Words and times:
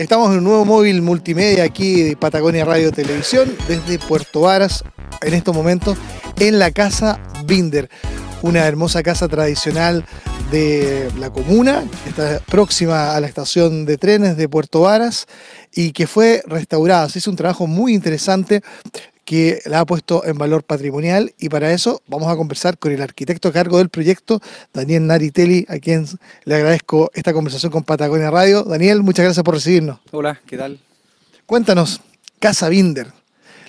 Estamos 0.00 0.30
en 0.30 0.38
un 0.38 0.44
nuevo 0.44 0.64
móvil 0.64 1.02
multimedia 1.02 1.62
aquí 1.62 2.02
de 2.02 2.16
Patagonia 2.16 2.64
Radio 2.64 2.90
Televisión 2.90 3.54
desde 3.68 3.98
Puerto 3.98 4.40
Varas, 4.40 4.82
en 5.20 5.34
estos 5.34 5.54
momentos, 5.54 5.98
en 6.38 6.58
la 6.58 6.70
Casa 6.70 7.20
Binder, 7.44 7.90
una 8.40 8.66
hermosa 8.66 9.02
casa 9.02 9.28
tradicional 9.28 10.06
de 10.50 11.10
la 11.18 11.28
comuna, 11.28 11.84
está 12.06 12.40
próxima 12.46 13.14
a 13.14 13.20
la 13.20 13.26
estación 13.26 13.84
de 13.84 13.98
trenes 13.98 14.38
de 14.38 14.48
Puerto 14.48 14.80
Varas 14.80 15.26
y 15.70 15.92
que 15.92 16.06
fue 16.06 16.42
restaurada. 16.46 17.10
Se 17.10 17.18
hizo 17.18 17.30
un 17.30 17.36
trabajo 17.36 17.66
muy 17.66 17.92
interesante 17.92 18.62
que 19.30 19.62
la 19.66 19.78
ha 19.78 19.86
puesto 19.86 20.24
en 20.26 20.36
valor 20.36 20.64
patrimonial 20.64 21.32
y 21.38 21.48
para 21.50 21.72
eso 21.72 22.02
vamos 22.08 22.32
a 22.32 22.34
conversar 22.34 22.76
con 22.78 22.90
el 22.90 23.00
arquitecto 23.00 23.46
a 23.46 23.52
cargo 23.52 23.78
del 23.78 23.88
proyecto, 23.88 24.40
Daniel 24.74 25.06
Naritelli, 25.06 25.66
a 25.68 25.78
quien 25.78 26.04
le 26.42 26.56
agradezco 26.56 27.12
esta 27.14 27.32
conversación 27.32 27.70
con 27.70 27.84
Patagonia 27.84 28.28
Radio. 28.28 28.64
Daniel, 28.64 29.04
muchas 29.04 29.26
gracias 29.26 29.44
por 29.44 29.54
recibirnos. 29.54 30.00
Hola, 30.10 30.40
¿qué 30.44 30.58
tal? 30.58 30.80
Cuéntanos, 31.46 32.00
Casa 32.40 32.68
Binder, 32.68 33.06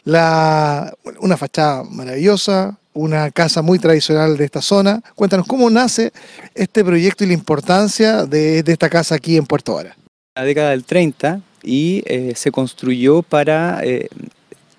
la, 0.03 0.95
una 1.19 1.37
fachada 1.37 1.83
maravillosa, 1.83 2.79
una 2.93 3.29
casa 3.29 3.61
muy 3.61 3.77
tradicional 3.77 4.37
de 4.37 4.45
esta 4.45 4.63
zona. 4.63 5.03
Cuéntanos 5.13 5.45
cómo 5.45 5.69
nace 5.69 6.11
este 6.55 6.83
proyecto 6.83 7.23
y 7.23 7.27
la 7.27 7.33
importancia 7.33 8.25
de, 8.25 8.63
esta 8.65 8.89
casa 8.89 9.13
aquí 9.13 9.37
en 9.37 9.45
Puerto 9.45 9.75
Vara. 9.75 9.95
La 10.35 10.43
década 10.43 10.71
del 10.71 10.85
30 10.85 11.39
y 11.61 12.01
eh, 12.07 12.33
se 12.35 12.49
construyó 12.49 13.21
para 13.21 13.81
eh, 13.83 14.09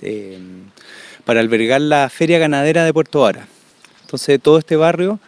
eh, 0.02 0.38
para 1.24 1.40
albergar 1.40 1.80
la 1.80 2.08
feria 2.08 2.38
ganadera 2.38 2.84
de 2.84 2.92
Puerto 2.92 3.20
Vara. 3.20 3.46
Entonces 4.02 4.40
todo 4.40 4.58
este 4.58 4.76
barrio 4.76 5.20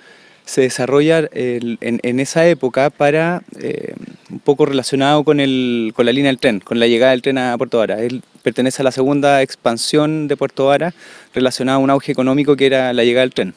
se 0.45 0.60
desarrolla 0.60 1.27
en, 1.33 2.20
esa 2.20 2.47
época 2.47 2.91
para 2.91 3.42
eh, 3.59 3.95
un 4.30 4.41
poco 4.41 4.66
relacionado 4.66 5.24
con, 5.24 5.38
con 5.38 6.06
la 6.06 6.12
línea 6.12 6.30
del 6.30 6.38
tren, 6.38 6.60
con 6.60 6.78
la 6.78 6.87
llegada 6.87 7.12
del 7.12 7.23
tren 7.23 7.38
a 7.38 7.56
Puerto 7.56 7.78
Vara. 7.78 8.02
Él 8.02 8.23
pertenece 8.42 8.83
a 8.83 8.84
la 8.84 8.92
segunda 8.92 9.41
expansión 9.41 10.28
de 10.28 10.36
Puerto 10.36 10.66
Vara 10.66 10.92
relacionada 11.33 11.77
a 11.77 11.81
un 11.81 11.88
auge 11.88 12.12
económico 12.12 12.56
que 12.56 12.66
era 12.66 12.92
la 12.92 13.05
llegada 13.05 13.22
del 13.22 13.33
tren. 13.33 13.55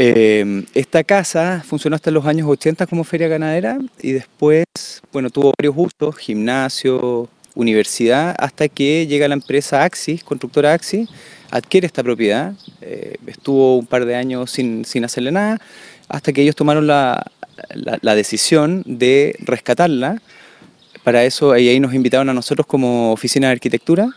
Eh, 0.00 0.64
esta 0.74 1.02
casa 1.02 1.64
funcionó 1.66 1.96
hasta 1.96 2.12
los 2.12 2.24
años 2.24 2.46
80 2.48 2.86
como 2.86 3.02
feria 3.02 3.26
ganadera 3.26 3.78
y 4.00 4.12
después 4.12 4.64
bueno, 5.12 5.28
tuvo 5.28 5.52
varios 5.58 5.74
usos, 5.76 6.16
gimnasio, 6.18 7.28
universidad 7.58 8.36
hasta 8.38 8.68
que 8.68 9.06
llega 9.06 9.26
la 9.26 9.34
empresa 9.34 9.82
Axis, 9.82 10.22
constructora 10.22 10.72
Axis, 10.72 11.08
adquiere 11.50 11.86
esta 11.86 12.04
propiedad, 12.04 12.54
eh, 12.80 13.16
estuvo 13.26 13.78
un 13.78 13.86
par 13.86 14.06
de 14.06 14.14
años 14.14 14.50
sin, 14.52 15.04
hacerle 15.04 15.32
nada, 15.32 15.58
hasta 16.08 16.32
que 16.32 16.42
ellos 16.42 16.54
tomaron 16.54 16.86
la, 16.86 17.30
decisión 18.02 18.84
de 18.86 19.34
rescatarla. 19.40 20.22
Para 21.02 21.24
eso 21.24 21.52
ahí 21.52 21.80
nos 21.80 21.94
invitaron 21.94 22.28
a 22.28 22.34
nosotros 22.34 22.66
como 22.66 23.12
oficina 23.12 23.48
de 23.48 23.54
arquitectura, 23.54 24.08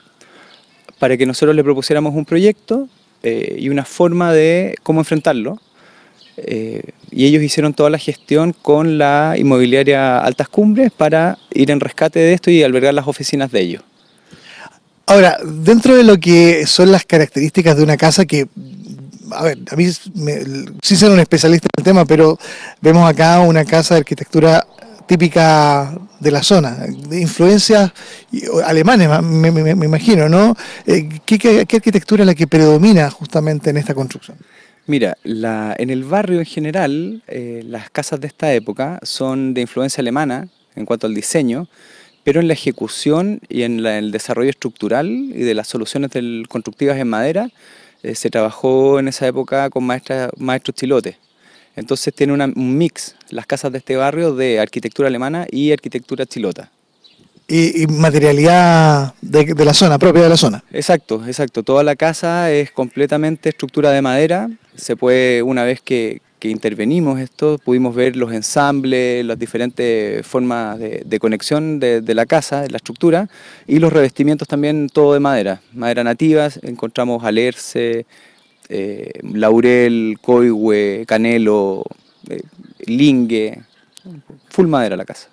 para 0.99 1.17
que 1.17 1.25
nosotros 1.25 1.55
le 1.55 1.63
propusiéramos 1.63 2.13
un 2.13 2.25
proyecto 2.25 2.87
eh, 3.23 3.55
y 3.57 3.69
una 3.69 3.85
forma 3.85 4.31
de 4.33 4.75
cómo 4.83 5.01
enfrentarlo. 5.01 5.59
Eh, 6.37 6.81
y 7.11 7.25
ellos 7.25 7.43
hicieron 7.43 7.73
toda 7.73 7.89
la 7.89 7.97
gestión 7.97 8.53
con 8.53 8.97
la 8.97 9.35
inmobiliaria 9.37 10.19
Altas 10.19 10.49
Cumbres 10.49 10.91
para 10.91 11.37
ir 11.53 11.71
en 11.71 11.79
rescate 11.79 12.19
de 12.19 12.33
esto 12.33 12.49
y 12.49 12.63
albergar 12.63 12.93
las 12.93 13.07
oficinas 13.07 13.51
de 13.51 13.61
ellos. 13.61 13.83
Ahora, 15.05 15.37
dentro 15.43 15.95
de 15.95 16.03
lo 16.03 16.17
que 16.17 16.65
son 16.65 16.91
las 16.91 17.05
características 17.05 17.75
de 17.75 17.83
una 17.83 17.97
casa 17.97 18.25
que, 18.25 18.47
a 19.31 19.43
ver, 19.43 19.57
a 19.69 19.75
mí 19.75 19.85
sí 20.81 20.95
soy 20.95 21.09
un 21.09 21.19
especialista 21.19 21.67
en 21.67 21.81
el 21.81 21.83
tema, 21.83 22.05
pero 22.05 22.39
vemos 22.79 23.09
acá 23.09 23.41
una 23.41 23.65
casa 23.65 23.95
de 23.95 23.99
arquitectura 23.99 24.65
típica 25.07 25.93
de 26.21 26.31
la 26.31 26.41
zona, 26.41 26.77
de 27.09 27.19
influencias 27.19 27.91
alemanes, 28.63 29.09
me, 29.21 29.85
imagino, 29.85 30.29
¿no? 30.29 30.55
Eh, 30.85 31.09
¿Qué, 31.25 31.37
qué 31.37 31.75
arquitectura 31.75 32.23
es 32.23 32.27
la 32.27 32.35
que 32.35 32.47
predomina 32.47 33.09
justamente 33.09 33.71
en 33.71 33.77
esta 33.77 33.93
construcción? 33.93 34.37
Mira, 34.91 35.17
en 35.23 35.89
el 35.89 36.03
barrio 36.03 36.39
en 36.39 36.45
general, 36.45 37.23
eh, 37.29 37.63
las 37.65 37.89
casas 37.89 38.19
de 38.19 38.27
esta 38.27 38.53
época 38.53 38.99
son 39.03 39.53
de 39.53 39.61
influencia 39.61 40.01
alemana 40.01 40.49
en 40.75 40.85
cuanto 40.85 41.07
al 41.07 41.13
diseño, 41.13 41.69
pero 42.25 42.41
en 42.41 42.49
la 42.49 42.55
ejecución 42.55 43.39
y 43.47 43.61
en 43.63 43.85
el 43.85 44.11
desarrollo 44.11 44.49
estructural 44.49 45.07
y 45.07 45.43
de 45.43 45.53
las 45.53 45.69
soluciones 45.69 46.11
constructivas 46.49 46.97
en 46.97 47.07
madera, 47.07 47.49
eh, 48.03 48.15
se 48.15 48.29
trabajó 48.29 48.99
en 48.99 49.07
esa 49.07 49.25
época 49.25 49.69
con 49.69 49.85
maestros 49.85 50.75
chilotes. 50.75 51.15
Entonces 51.77 52.13
tiene 52.13 52.33
un 52.33 52.77
mix 52.77 53.15
las 53.29 53.45
casas 53.45 53.71
de 53.71 53.77
este 53.77 53.95
barrio 53.95 54.35
de 54.35 54.59
arquitectura 54.59 55.07
alemana 55.07 55.47
y 55.49 55.71
arquitectura 55.71 56.25
chilota 56.25 56.69
y, 57.51 57.87
materialidad 57.87 59.13
de, 59.21 59.65
la 59.65 59.73
zona, 59.73 59.99
propia 59.99 60.23
de 60.23 60.29
la 60.29 60.37
zona. 60.37 60.63
Exacto, 60.71 61.23
exacto. 61.27 61.63
Toda 61.63 61.83
la 61.83 61.95
casa 61.95 62.51
es 62.51 62.71
completamente 62.71 63.49
estructura 63.49 63.91
de 63.91 64.01
madera. 64.01 64.49
Se 64.75 64.95
puede, 64.95 65.43
una 65.43 65.63
vez 65.63 65.81
que, 65.81 66.21
intervenimos 66.43 67.19
esto, 67.19 67.59
pudimos 67.63 67.93
ver 67.93 68.15
los 68.15 68.33
ensambles, 68.33 69.23
las 69.23 69.37
diferentes 69.37 70.25
formas 70.25 70.79
de, 70.79 71.19
conexión 71.19 71.79
de, 71.79 72.15
la 72.15 72.25
casa, 72.25 72.61
de 72.61 72.69
la 72.69 72.77
estructura, 72.77 73.29
y 73.67 73.77
los 73.77 73.93
revestimientos 73.93 74.47
también 74.47 74.89
todo 74.89 75.13
de 75.13 75.19
madera, 75.19 75.61
madera 75.73 76.03
nativa, 76.03 76.49
encontramos 76.63 77.23
alerce, 77.23 78.07
eh, 78.69 79.11
laurel, 79.21 80.17
coigüe, 80.19 81.05
canelo, 81.05 81.83
eh, 82.27 82.41
lingue, 82.87 83.61
full 84.49 84.67
madera 84.67 84.95
la 84.95 85.05
casa. 85.05 85.30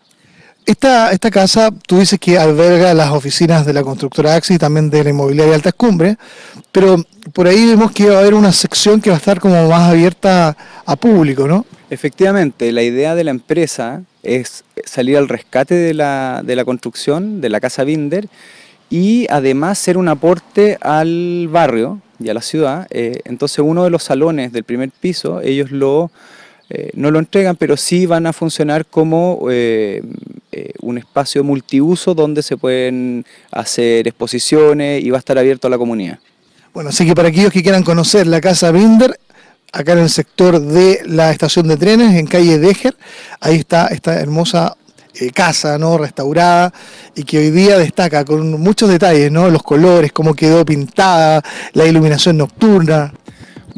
Esta, 0.69 1.12
esta 1.12 1.31
casa, 1.31 1.71
tú 1.87 1.99
dices 1.99 2.19
que 2.19 2.37
alberga 2.37 2.93
las 2.93 3.09
oficinas 3.09 3.65
de 3.65 3.73
la 3.73 3.83
constructora 3.83 4.34
Axis 4.34 4.56
y 4.56 4.59
también 4.59 4.91
de 4.91 5.03
la 5.03 5.09
inmobiliaria 5.09 5.55
Alta 5.55 5.71
Escumbre, 5.71 6.19
pero 6.73 7.03
por 7.33 7.47
ahí 7.47 7.69
vemos 7.69 7.91
que 7.91 8.11
va 8.11 8.17
a 8.17 8.19
haber 8.19 8.34
una 8.34 8.53
sección 8.53 9.01
que 9.01 9.09
va 9.09 9.17
a 9.17 9.19
estar 9.19 9.41
como 9.41 9.67
más 9.67 9.89
abierta 9.89 10.55
a 10.84 10.97
público, 10.97 11.49
¿no? 11.49 11.65
Efectivamente, 11.89 12.71
la 12.71 12.83
idea 12.83 13.15
de 13.15 13.25
la 13.25 13.31
empresa 13.31 14.03
es 14.23 14.62
salir 14.84 15.17
al 15.17 15.31
rescate 15.31 15.75
de 15.75 15.95
la, 15.95 16.62
construcción, 16.67 17.41
de 17.41 17.49
la 17.49 17.61
casa 17.61 17.85
Binder, 17.85 18.29
y 18.91 19.27
además 19.31 19.79
ser 19.79 19.97
un 19.97 20.09
aporte 20.09 20.77
al 20.83 21.49
barrio 21.49 22.03
y 22.21 22.29
a 22.29 22.35
la 22.35 22.43
ciudad. 22.43 22.87
Eh, 22.91 23.21
entonces 23.25 23.61
uno 23.61 23.85
de 23.85 23.91
los 23.91 24.03
salones 24.03 24.53
del 24.53 24.65
primer 24.65 24.91
piso, 24.91 25.41
ellos 25.41 25.71
lo 25.71 26.11
eh, 26.71 26.91
no 26.95 27.11
lo 27.11 27.19
entregan, 27.19 27.56
pero 27.56 27.79
sí 27.79 28.05
van 28.05 28.27
a 28.27 28.35
funcionar 28.35 28.85
como 28.85 29.47
eh, 29.50 30.03
eh, 30.58 30.72
un 30.80 30.98
espacio 30.98 31.44
multiuso 31.44 32.14
donde 32.14 32.42
se 32.42 32.56
pueden 32.56 33.24
hacer 33.52 34.08
exposiciones 34.08 35.04
y 35.04 35.10
va 35.10 35.19
a 35.19 35.20
estar 35.20 35.38
abierto 35.38 35.69
a 35.69 35.70
la 35.70 35.78
comunidad. 35.78 36.19
Bueno, 36.74 36.91
así 36.91 37.06
que 37.06 37.14
para 37.14 37.28
aquellos 37.28 37.52
que 37.52 37.62
quieran 37.62 37.82
conocer 37.82 38.26
la 38.26 38.41
Casa 38.41 38.72
Binder, 38.72 39.19
acá 39.72 39.92
en 39.92 40.00
el 40.00 40.10
sector 40.10 40.60
de 40.60 41.00
la 41.04 41.30
estación 41.30 41.69
de 41.69 41.76
trenes, 41.76 42.14
en 42.14 42.26
calle 42.26 42.58
Deger, 42.58 42.96
ahí 43.41 43.56
está 43.56 43.86
esta 43.88 44.19
hermosa 44.20 44.76
casa 45.34 45.78
¿no? 45.78 45.98
restaurada 45.98 46.72
y 47.14 47.25
que 47.25 47.38
hoy 47.38 47.50
día 47.50 47.78
destaca 47.78 48.25
con 48.25 48.60
muchos 48.60 48.88
detalles, 48.88 49.32
¿no? 49.32 49.50
los 49.50 49.62
colores, 49.62 50.12
cómo 50.12 50.34
quedó 50.34 50.64
pintada, 50.64 51.42
la 51.72 51.86
iluminación 51.86 52.36
nocturna. 52.36 53.12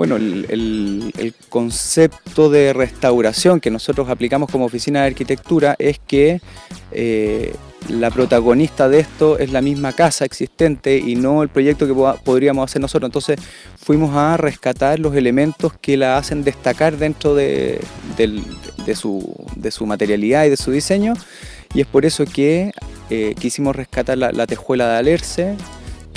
Bueno, 0.01 0.17
el, 0.17 1.35
concepto 1.51 2.49
de 2.49 2.73
restauración 2.73 3.61
que 3.61 3.71
nosotros 3.71 4.09
aplicamos 4.09 4.51
como 4.51 4.65
oficina 4.65 5.03
de 5.03 5.09
arquitectura 5.09 5.77
es 5.79 5.99
que 5.99 6.41
eh, 6.91 7.55
la 7.91 8.11
protagonista 8.11 8.89
de 8.89 9.01
esto 9.01 9.39
es 9.39 9.53
la 9.53 9.61
misma 9.61 9.93
casa 9.93 10.25
existente 10.25 10.97
y 10.97 11.17
no 11.17 11.43
el 11.43 11.51
proyecto 11.51 11.87
que 11.87 11.93
podríamos 12.25 12.71
hacer 12.71 12.81
nosotros. 12.81 13.09
Entonces 13.09 13.39
fuimos 13.77 14.17
a 14.17 14.39
rescatar 14.39 14.99
los 14.99 15.15
elementos 15.15 15.75
que 15.83 15.99
la 15.99 16.17
hacen 16.17 16.45
destacar 16.45 16.97
dentro 16.97 17.35
de, 17.35 17.83
su, 18.95 19.85
materialidad 19.85 20.47
y 20.47 20.49
de 20.49 20.57
su 20.57 20.71
diseño 20.71 21.13
y 21.75 21.83
es 21.83 21.87
por 21.87 22.07
eso 22.07 22.25
que 22.25 22.73
eh, 23.11 23.35
quisimos 23.39 23.77
rescatar 23.77 24.17
la 24.17 24.47
tejuela 24.47 24.89
de 24.89 24.97
Alerce, 24.97 25.57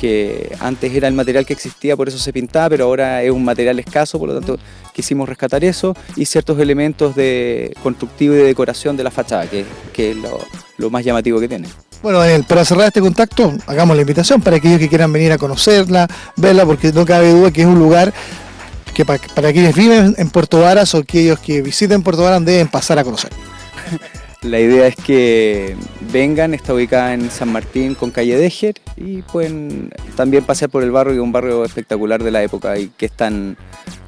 que 0.04 0.54
antes 0.60 0.94
era 0.94 1.08
el 1.08 1.14
material 1.14 1.46
que 1.46 1.54
existía, 1.54 1.96
por 1.96 2.10
eso 2.10 2.18
se 2.18 2.34
pintaba, 2.34 2.68
pero 2.68 2.84
ahora 2.84 3.24
es 3.24 3.32
un 3.32 3.46
material 3.46 3.80
escaso, 3.80 4.20
por 4.20 4.28
lo 4.28 4.36
tanto 4.38 4.60
quisimos 4.94 5.30
rescatar 5.30 5.64
eso 5.64 5.96
y 6.18 6.26
ciertos 6.26 6.60
elementos 6.60 7.16
de 7.16 7.74
constructivo 7.82 8.34
y 8.34 8.40
de 8.40 8.44
decoración 8.44 8.98
de 8.98 9.06
la 9.06 9.12
fachada, 9.12 9.48
que, 9.48 9.64
es 9.96 10.18
lo, 10.18 10.90
más 10.90 11.06
llamativo 11.06 11.40
que 11.40 11.48
tiene. 11.48 11.70
Bueno, 12.02 12.20
Daniel, 12.20 12.44
para 12.44 12.66
cerrar 12.66 12.88
este 12.88 13.00
contacto, 13.00 13.54
hagamos 13.66 13.96
la 13.96 14.02
invitación 14.02 14.42
para 14.42 14.58
aquellos 14.58 14.78
que 14.78 14.90
quieran 14.90 15.14
venir 15.14 15.32
a 15.32 15.38
conocerla, 15.38 16.10
verla, 16.36 16.66
porque 16.66 16.92
no 16.92 17.06
cabe 17.06 17.32
duda 17.32 17.52
que 17.52 17.62
es 17.62 17.68
un 17.68 17.80
lugar 17.80 18.14
que 18.94 19.06
para, 19.06 19.24
para 19.34 19.54
quienes 19.54 19.74
viven 19.74 20.16
en 20.18 20.30
Puerto 20.32 20.60
Varas 20.60 20.94
o 20.96 20.98
aquellos 20.98 21.40
que 21.40 21.62
visiten 21.62 22.04
Puerto 22.04 22.24
Varas 22.24 22.44
deben 22.44 22.68
pasar 22.68 23.00
a 23.00 23.06
conocer. 23.06 23.32
La 24.44 24.60
idea 24.60 24.88
es 24.88 24.95
que 24.95 25.78
vengan, 26.12 26.54
está 26.54 26.74
ubicada 26.74 27.13
en 27.13 27.31
San 27.31 27.50
Martín 27.51 27.95
con 27.95 28.12
calle 28.12 28.38
Dejer 28.38 28.75
y 28.98 29.22
pueden 29.22 29.90
también 30.18 30.44
pasear 30.44 30.69
por 30.69 30.84
el 30.84 30.92
barrio, 30.92 31.13
que 31.13 31.19
es 31.19 31.24
un 31.24 31.31
barrio 31.31 31.63
espectacular 31.63 32.22
de 32.22 32.31
la 32.31 32.44
época 32.44 32.78
y 32.78 32.90
que 32.90 33.06
están 33.06 33.56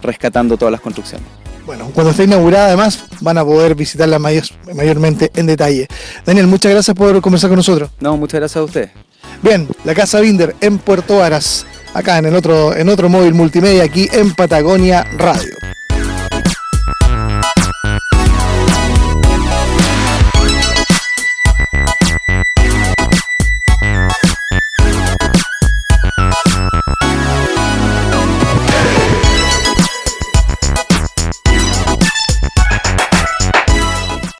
rescatando 0.02 0.58
todas 0.58 0.74
las 0.74 0.82
construcciones. 0.82 1.26
Bueno, 1.66 1.90
cuando 1.94 2.12
esté 2.12 2.26
inaugurada 2.26 2.68
además 2.68 3.06
van 3.22 3.38
a 3.38 3.46
poder 3.46 3.76
visitarla 3.76 4.20
mayor, 4.20 4.44
mayormente 4.76 5.32
en 5.36 5.48
detalle. 5.48 5.88
Daniel, 6.26 6.48
muchas 6.48 6.72
gracias 6.74 6.96
por 6.96 7.20
conversar 7.22 7.50
con 7.50 7.58
nosotros. 7.58 7.90
No, 8.02 8.18
muchas 8.18 8.40
gracias 8.42 8.58
a 8.58 8.64
usted. 8.64 8.90
Bien, 9.42 9.68
la 9.86 9.96
Casa 9.96 10.20
Binder 10.20 10.54
en 10.60 10.78
Puerto 10.80 11.18
Varas, 11.18 11.66
acá 11.94 12.18
en 12.18 12.26
el 12.26 12.36
otro, 12.36 12.76
en 12.76 12.90
otro 12.90 13.08
móvil 13.08 13.34
multimedia 13.34 13.84
aquí 13.84 14.08
en 14.12 14.36
Patagonia 14.36 15.08
Radio. 15.18 15.55